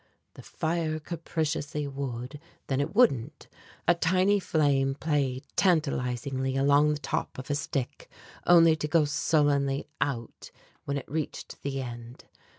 The 0.33 0.41
fire 0.41 0.97
capriciously 0.99 1.85
would, 1.87 2.39
then 2.65 2.81
it 2.81 2.95
wouldn't. 2.95 3.47
A 3.87 3.93
tiny 3.93 4.39
flame 4.39 4.95
played 4.95 5.43
tantalizingly 5.55 6.57
along 6.57 6.89
the 6.93 6.97
top 6.99 7.37
of 7.37 7.51
a 7.51 7.53
stick 7.53 8.09
only 8.47 8.75
to 8.77 8.87
go 8.87 9.05
sullenly 9.05 9.85
out 10.01 10.49
when 10.85 10.97
it 10.97 11.05
reached 11.07 11.61
the 11.61 11.83
end. 11.83 12.25